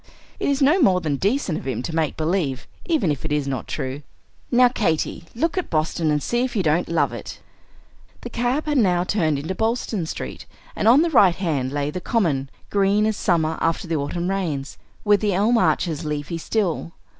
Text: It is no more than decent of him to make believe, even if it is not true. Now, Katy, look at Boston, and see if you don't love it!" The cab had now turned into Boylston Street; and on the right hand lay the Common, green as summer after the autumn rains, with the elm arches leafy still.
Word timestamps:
It 0.39 0.49
is 0.49 0.63
no 0.63 0.79
more 0.81 0.99
than 0.99 1.17
decent 1.17 1.59
of 1.59 1.67
him 1.67 1.83
to 1.83 1.95
make 1.95 2.17
believe, 2.17 2.65
even 2.85 3.11
if 3.11 3.23
it 3.23 3.31
is 3.31 3.47
not 3.47 3.67
true. 3.67 4.01
Now, 4.49 4.67
Katy, 4.67 5.25
look 5.35 5.59
at 5.59 5.69
Boston, 5.69 6.09
and 6.09 6.23
see 6.23 6.43
if 6.43 6.55
you 6.55 6.63
don't 6.63 6.89
love 6.89 7.13
it!" 7.13 7.39
The 8.21 8.31
cab 8.31 8.65
had 8.65 8.79
now 8.79 9.03
turned 9.03 9.37
into 9.37 9.53
Boylston 9.53 10.07
Street; 10.07 10.47
and 10.75 10.87
on 10.87 11.03
the 11.03 11.11
right 11.11 11.35
hand 11.35 11.71
lay 11.71 11.91
the 11.91 12.01
Common, 12.01 12.49
green 12.71 13.05
as 13.05 13.15
summer 13.15 13.59
after 13.61 13.87
the 13.87 13.97
autumn 13.97 14.31
rains, 14.31 14.79
with 15.03 15.21
the 15.21 15.35
elm 15.35 15.55
arches 15.59 16.03
leafy 16.03 16.39
still. 16.39 16.93